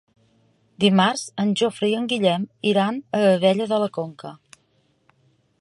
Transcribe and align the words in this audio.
Dimarts 0.83 1.25
en 1.43 1.51
Jofre 1.61 1.91
i 1.91 1.93
en 1.99 2.09
Guillem 2.13 2.49
iran 2.71 2.99
a 3.19 3.23
Abella 3.37 3.71
de 3.75 3.83
la 3.85 3.93
Conca. 3.99 4.37